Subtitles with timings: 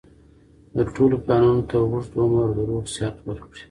[0.75, 3.59] د ټولو پلانونو ته اوږد عمر د روغ صحت ورکړي